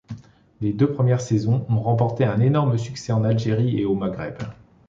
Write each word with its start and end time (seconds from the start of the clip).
Les 0.61 0.73
deux 0.73 0.91
premières 0.91 1.21
saisons 1.21 1.63
ont 1.69 1.79
remporté 1.79 2.25
un 2.25 2.39
énorme 2.39 2.75
succès 2.75 3.11
en 3.13 3.23
Algérie 3.23 3.77
et 3.79 3.85
au 3.85 3.93
Maghreb. 3.93 4.35